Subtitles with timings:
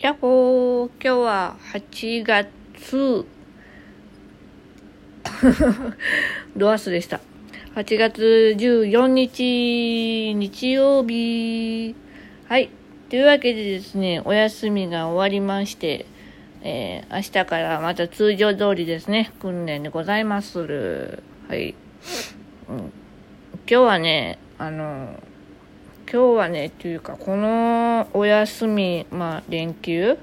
[0.00, 3.26] やっほー、今日は8月、
[6.56, 7.20] ドアスでした。
[7.74, 11.94] 8月14日、日曜日。
[12.48, 12.70] はい。
[13.10, 16.06] というわけでですね、お休みが終わりまして、
[16.62, 21.22] えー、明日からまた通常通りですね、訓練でございまする。
[21.46, 21.74] はい。
[22.70, 22.90] うん、今
[23.66, 25.22] 日はね、あの、
[26.12, 30.18] 今日はね、というか、このお休み、まあ、連休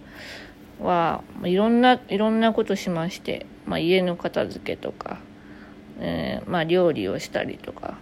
[0.81, 5.19] は、いろんな、いろんなことしまして、まあ、家の片付けとか、
[6.01, 7.97] えー、まあ、料理をしたりとか。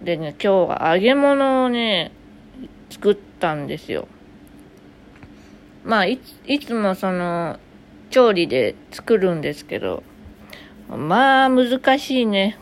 [0.00, 2.12] でね、今日は揚げ物をね、
[2.88, 4.06] 作ったんですよ。
[5.84, 7.58] まあ、いいつもその、
[8.10, 10.04] 調理で作るんですけど、
[10.88, 12.58] まあ、難しいね。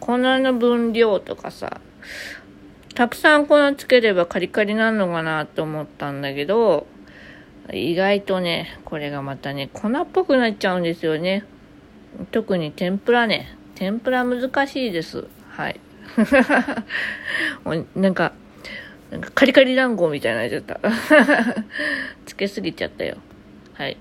[0.00, 1.82] 粉の分量とかさ、
[2.94, 6.86] たくさん粉つければカリカリなのかなと思ったんだけど、
[7.72, 11.44] 意外とね、これがまたね、粉っぽくなっちゃうんですよね。
[12.30, 13.56] 特に天ぷらね。
[13.74, 15.26] 天ぷら難しいです。
[15.48, 15.80] はい。
[17.96, 18.32] なんか、
[19.10, 20.80] なんかカリカリ団子みたいになっちゃった。
[22.26, 23.16] つけすぎちゃったよ。
[23.72, 23.96] はい。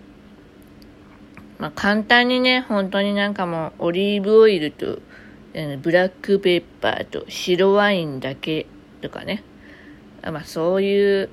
[1.57, 4.99] まあ簡単にね、本当になんかもうオリーブオイルと、
[5.81, 8.67] ブラックペッパーと白ワインだけ
[9.03, 9.43] とかね。
[10.23, 11.29] まあそういう、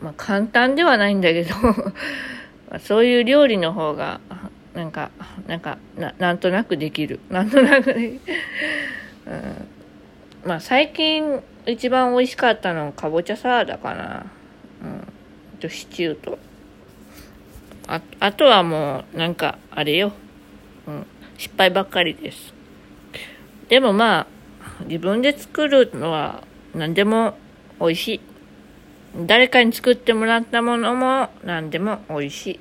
[0.00, 1.54] まあ簡単ではないんだけど
[2.78, 4.20] そういう料理の方が、
[4.74, 5.10] なんか、
[5.48, 7.18] なんかな、なんとなくできる。
[7.28, 7.90] なんとなく。
[7.92, 8.18] うん、
[10.44, 14.26] まあ最近一番美味しかったのはかぼちゃサラダかな。
[14.82, 15.58] うん。
[15.58, 16.38] とシチューと。
[17.88, 20.12] あ、あとはもう、なんか、あれよ。
[20.86, 21.06] うん。
[21.38, 22.54] 失敗ばっかりです。
[23.68, 24.26] でもまあ、
[24.84, 26.45] 自分で作るのは
[26.76, 27.38] 何でも
[27.80, 28.20] 美味しい。
[29.18, 32.60] 誰かに作ってもらったものも何でも美味しい。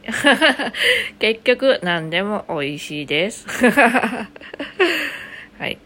[1.19, 3.45] 結局何でも美味しいです。
[5.59, 5.77] はい。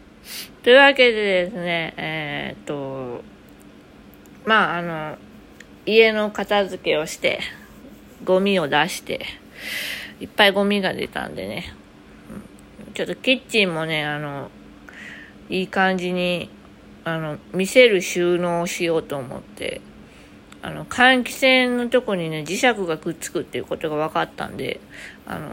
[0.62, 3.24] というわけでですね、えー、っと、
[4.44, 5.18] まああの、
[5.84, 7.40] 家の片付けをして、
[8.22, 9.26] ゴミを出して、
[10.20, 11.74] いっぱいゴミが出たんでね、
[12.94, 14.52] ちょっとキッチンもね、あの、
[15.48, 16.48] いい感じに
[17.04, 19.80] あの、見せる収納をしようと思って、
[20.62, 24.80] あの、換気扇のとこにね、磁石がくっつくっていうことが分かったんで、
[25.26, 25.48] あの、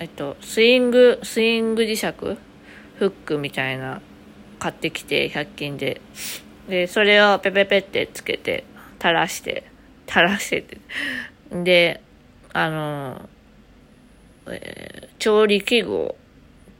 [0.00, 2.12] えっと、スイング、スイング磁石？
[2.12, 4.00] フックみたいな
[4.58, 6.00] 買ってきて、100均で。
[6.68, 8.64] で、それをペペペってつけて、
[8.98, 9.64] 垂らして、
[10.08, 10.78] 垂らしてて。
[11.62, 12.02] で、
[12.52, 13.28] あの、
[14.48, 16.16] えー、調理器具を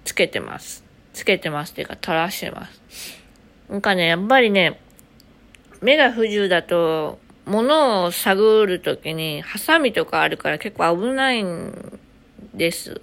[0.05, 0.86] つけてます。
[1.17, 2.81] つけてますっていうか垂らしてます。
[3.71, 4.79] なんかね、やっぱりね、
[5.81, 11.99] 目が不自由だと、物を探るときに、ハサミとかあるから結構危ないん
[12.53, 13.01] です。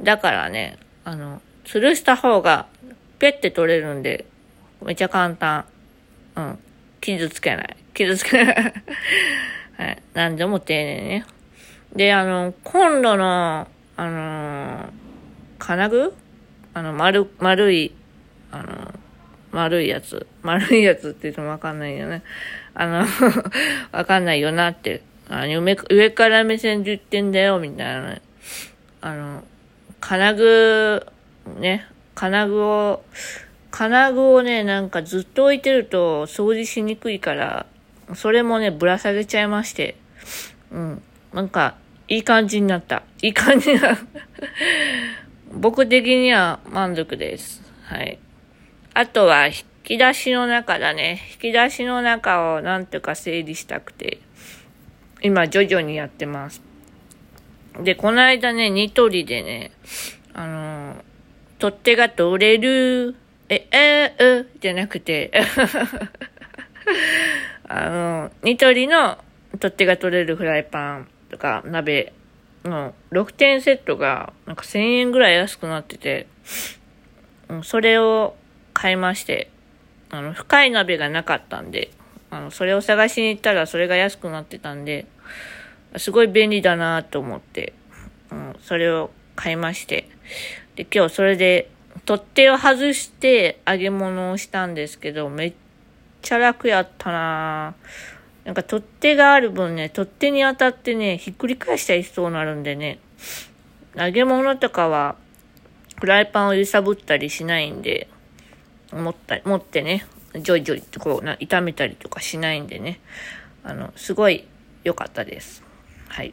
[0.00, 2.66] だからね、あの、吊るした方が、
[3.18, 4.26] ペッて取れるんで、
[4.82, 5.64] めっちゃ簡単。
[6.36, 6.58] うん。
[7.00, 7.76] 傷つけない。
[7.94, 8.56] 傷つけない。
[9.78, 10.02] はい。
[10.12, 11.24] 何でも丁寧にね。
[11.96, 14.90] で、あの、コンロの、あのー、
[15.58, 16.14] 金具
[16.80, 17.92] あの、丸、丸い、
[18.50, 18.94] あの、
[19.52, 20.26] 丸いやつ。
[20.42, 22.22] 丸いやつって言ってもわかんないよね。
[22.72, 23.04] あの
[23.92, 25.02] わかんないよなって。
[25.28, 28.22] あの上上から目線で言ってんだよ、みたいな、ね。
[29.02, 29.44] あの、
[30.00, 31.06] 金具、
[31.58, 33.04] ね、金具を、
[33.70, 37.66] 金具をね、なんかずっと置いてると掃除しにくいから、
[38.14, 39.96] それもね、ぶら下げちゃいまして。
[40.72, 41.02] うん。
[41.34, 41.74] なんか、
[42.08, 43.02] いい感じになった。
[43.20, 43.98] いい感じな
[45.60, 47.60] 僕的には満足です。
[47.84, 48.18] はい。
[48.94, 51.20] あとは、引き出しの中だね。
[51.34, 54.20] 引き出しの中をなんとか整理したくて、
[55.20, 56.62] 今徐々にやってます。
[57.78, 59.72] で、この間ね、ニトリでね、
[60.32, 60.96] あの
[61.58, 63.14] 取っ手が取れる、
[63.50, 65.30] え、えー、う、じゃなくて、
[67.68, 69.18] あの、ニトリの
[69.58, 72.14] 取っ手が取れるフライパンとか鍋
[72.64, 76.26] の6点セットがなんか1000円ぐらい安くなってて、
[77.48, 78.36] うん、それを
[78.74, 79.50] 買いまして、
[80.10, 81.90] あの、深い鍋がなかったんで、
[82.30, 85.06] あの、それを探しに行ったらそれが安くなってたんで、
[85.96, 87.72] すごい便利だなと思って、
[88.30, 90.08] うん、それを買いまして、
[90.76, 91.70] で、今日それで、
[92.06, 95.52] 取っ手を外して揚げ物をしたんですけど、めっ
[96.22, 98.19] ちゃ楽やったなぁ。
[98.44, 102.98] なんか取っ手がある分ね、取っ手に当たってね、ひっくり返したりしそうになるんでね、
[103.94, 105.16] 揚げ物とかは、
[106.00, 108.08] フライパンを揺さぶったりしないんで、
[108.92, 113.00] 持った、持ってね、ジョイジョイとこうな、炒めたりとかしないんでね、
[113.62, 114.46] あの、すごい
[114.84, 115.62] 良かったです。
[116.08, 116.32] はい。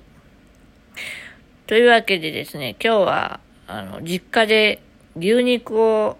[1.65, 4.81] というわけでですね、今日は、あの、実家で
[5.17, 6.17] 牛肉を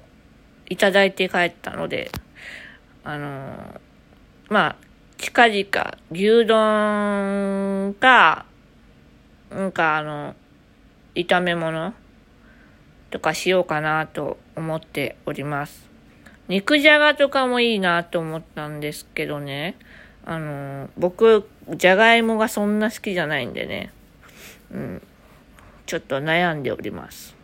[0.69, 2.12] いただいて帰ったので、
[3.06, 3.81] あの、
[4.50, 4.87] まあ、
[5.17, 8.45] 近々牛丼か、
[9.49, 10.35] なんかあの、
[11.15, 11.93] 炒め物
[13.09, 15.89] とかしようかなと思っております。
[16.47, 19.75] 肉じゃがとかもいいなと思ったんですけどね。
[20.23, 23.91] あの、僕、じゃがいもがそんな好きじゃないんでね。
[24.71, 25.01] うん。
[25.87, 27.35] ちょっと悩んでおります。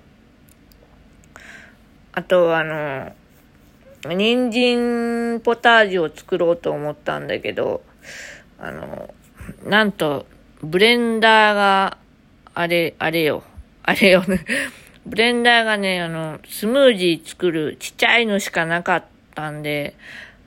[2.12, 3.16] あと、あの、
[4.10, 7.84] 人参ポタージュを作ろうと思ったんだけど、
[8.60, 9.14] あの、
[9.66, 10.26] なんと、
[10.62, 11.98] ブレンダーが、
[12.54, 13.44] あれ、あれよ。
[13.84, 14.46] あれよね。
[15.06, 19.04] ブレンダーがね、あの、スムージー作るちっちゃいのしかなかっ
[19.36, 19.96] たんで、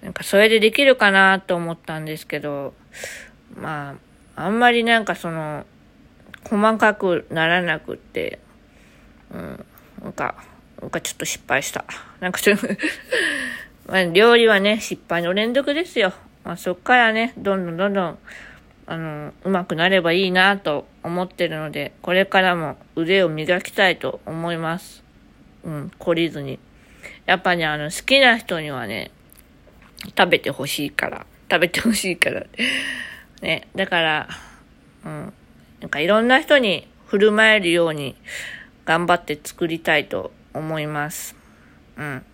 [0.02, 2.74] なんかそれでできるかなと思ったんですけど、
[3.54, 3.96] ま
[4.36, 5.66] あ、あんまりなんかその、
[6.44, 8.38] 細かくならなくって、
[9.32, 9.64] うん、
[10.02, 10.36] なんか、
[10.80, 11.84] なんかちょっと失敗した。
[12.20, 12.68] なんかちょっと
[13.86, 16.12] まあ、料理はね、失敗の連続ですよ。
[16.44, 18.18] まあ、そっからね、どんどんどんどん、
[18.86, 25.04] あの、うまくなればいいなと思ってるので、これからも腕を磨きたいと思います。
[25.64, 26.58] うん、懲りずに。
[27.26, 29.10] やっぱね、あの、好きな人にはね、
[30.16, 32.44] 食べてほしいから、食べてほしいから。
[33.42, 34.28] ね、だから、
[35.04, 35.32] うん、
[35.80, 38.16] なんかいろんな人に振る舞えるように
[38.84, 41.36] 頑張って作りたいと思います。
[41.96, 42.24] うん。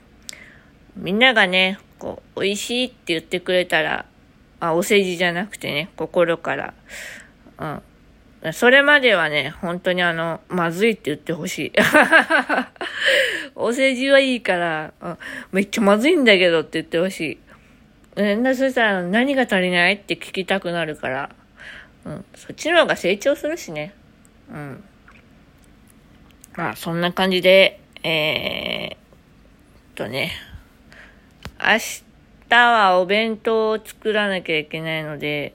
[0.97, 4.07] みんながね、こう、美味しいって言ってくれたら、
[4.61, 6.75] あ、お世辞じゃなくてね、心から、
[7.59, 7.83] うん。
[8.53, 11.73] それまではね、本当にあの、まずいって言ってほしい。
[13.55, 15.19] お世辞はいいから、うん、
[15.53, 17.39] めっちゃまずいんだけどって言ってほしい。
[18.17, 21.31] えー、そしたら何が足りないって聞きたくなるから、
[22.05, 23.95] うん、そっちの方が成長するしね。
[24.51, 24.85] うん。
[26.57, 30.33] まあ、そんな感じで、えー、とね、
[31.65, 31.79] 明
[32.49, 35.55] 日はお弁当を作らなきゃいけないので、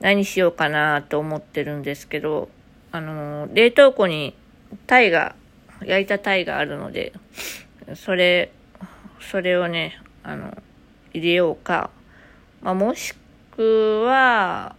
[0.00, 2.50] 何しようかなと思ってるんですけど、
[2.90, 4.34] あの、冷凍庫に
[4.86, 5.34] 鯛が、
[5.84, 7.14] 焼いた鯛があるので、
[7.94, 8.52] それ、
[9.22, 10.54] それをね、あの、
[11.14, 11.88] 入れようか。
[12.60, 13.14] まあ、もし
[13.56, 14.76] くは、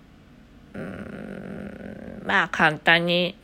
[0.75, 3.35] うん、まあ、簡単に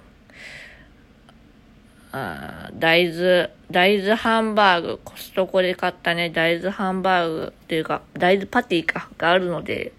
[2.12, 9.92] あ大豆、大豆ハンバーグ、コストコで買ったね、大豆ハンバーグっていうか、大豆パティか、があるので、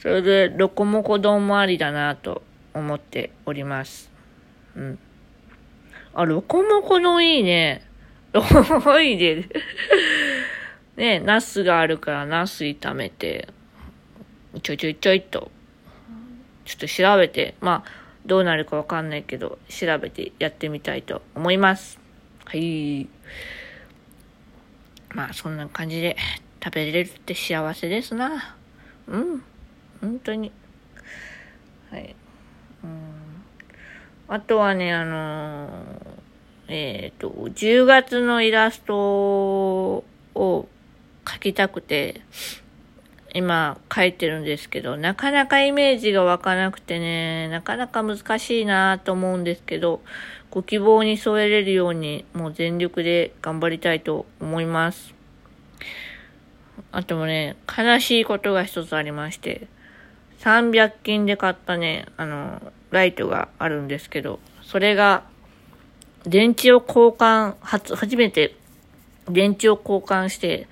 [0.00, 2.42] それで、ロコモコ丼もありだなと
[2.72, 4.10] 思っております。
[4.76, 4.98] うん。
[6.14, 7.82] あ、ロコモコ丼いいね。
[8.32, 9.48] ロコモコいいね。
[10.96, 13.48] ね、ナスがあるからナス炒めて、
[14.62, 15.50] ちょいちょいちょいと、
[16.64, 21.98] ちょっと調べて、まあ、どうなるかわかんないけど、調べてやってみたいと思います。
[22.44, 23.08] はい。
[25.14, 26.14] まあ、そんな感じで
[26.62, 28.54] 食べれるって幸せですな。
[29.06, 29.42] うん。
[30.02, 30.52] 本当に。
[31.90, 32.14] はい。
[32.84, 32.90] うん。
[34.28, 35.70] あとはね、あのー、
[36.68, 40.04] えっ、ー、と、10月のイラストを
[40.34, 42.20] 描きたくて、
[43.38, 50.02] 今書いてるんですけど、なかなかイメージが湧かなくてね、なかなか難しいなと思うんですけど、
[50.50, 55.14] ご希望に添えれるように、もう全力で頑張りたいと思います。
[56.92, 59.68] あともね、悲しいことが一つありまして、
[60.40, 65.24] 300均で買ったね、あの、ライトがあるんですけど、それが、
[66.24, 68.54] 電池を交換、初、初めて
[69.30, 70.66] 電池を交換して、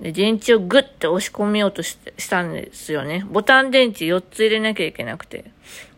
[0.00, 3.24] で、電池をグッて押し込めようとししたんですよね。
[3.30, 5.44] ボタン電池4つ入れなきゃいけなくて。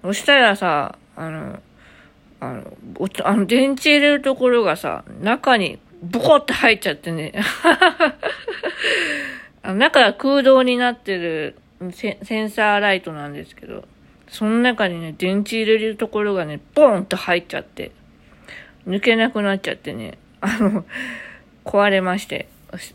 [0.02, 1.60] そしたらさ、あの、
[2.40, 2.76] あの、
[3.24, 7.32] あの電池入れるところがさ、中にボコって入っちゃってね。
[9.62, 11.56] あの中が空洞になってる
[11.90, 13.84] センサーライトなんですけど、
[14.28, 17.90] その中にね、電池入れるところがね、ボンと入っちゃって、
[18.86, 20.84] 抜けなくなっちゃってね、あの、
[21.64, 22.48] 壊れまして。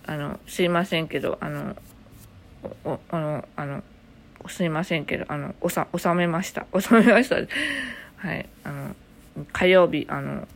[0.06, 1.76] あの、すいませんけど、あの、
[2.86, 3.84] お、あの、あの、
[4.48, 6.66] すいませんけど、あの、おさ、収めました。
[6.80, 7.36] 収めました。
[7.36, 8.48] はい。
[8.64, 8.96] あの、
[9.52, 10.48] 火曜日、あの、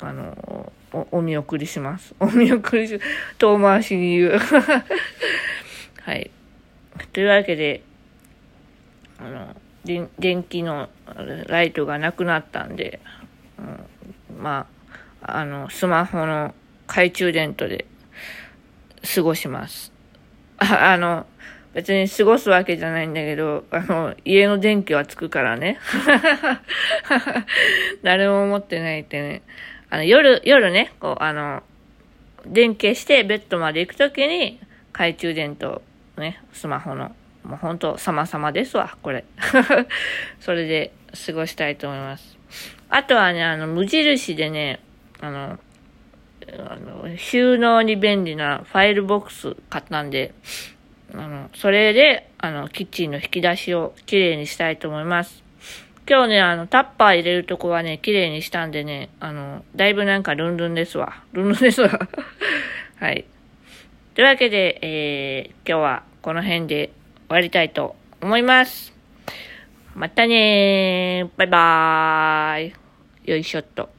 [0.00, 2.14] あの、お、お見送りします。
[2.20, 3.00] お見送りし、
[3.38, 4.38] 遠回しに言う。
[6.02, 6.30] はい。
[7.12, 7.82] というわけで、
[9.18, 10.88] あの、電電気の
[11.46, 13.00] ライトがなくなったんで、
[13.58, 13.62] う
[14.38, 14.66] ん、ま
[15.22, 16.54] あ、あの、スマホの
[16.86, 17.86] 懐中電灯で
[19.14, 19.92] 過ごします。
[20.58, 21.26] あ あの、
[21.74, 25.78] 別に過ごすわけじゃないんだけど、あの、家の電気はつくからね。
[28.02, 29.42] 誰も思ってないってね。
[29.90, 31.62] あの、夜、夜ね、こう、あの、
[32.46, 34.58] 電気してベッドまで行くときに、
[34.92, 35.82] 懐中電灯、
[36.16, 39.24] ね、スマホの、もうほんと様々ですわ、これ。
[40.40, 40.92] それで
[41.26, 42.38] 過ごしたいと思います。
[42.88, 44.80] あとはね、あの、無印でね、
[45.20, 45.58] あの、
[46.52, 50.32] あの収納に便利なファイルボックス買ったんで、
[51.14, 55.42] あの、それで、あの、キッチンの引き出しをきれいにしたいと思います。
[56.08, 61.22] 今日ね、あの、タッパー入れるとこはね、綺麗にしたんでね、あの、だいぶなんかルンルンですわ。
[61.32, 61.90] ルンルンですわ。
[63.00, 63.24] はい。
[64.14, 66.90] というわけで、えー、今日はこの辺で
[67.28, 68.94] 終わりたいと思います。
[69.94, 71.30] またねー。
[71.38, 73.30] バイバーイ。
[73.30, 73.95] よいしょっと。